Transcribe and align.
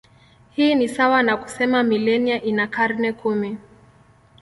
Hii 0.49 0.75
ni 0.75 0.87
sawa 0.89 1.23
na 1.23 1.37
kusema 1.37 1.83
milenia 1.83 2.41
ina 2.43 2.67
karne 2.67 3.13
kumi. 3.13 3.57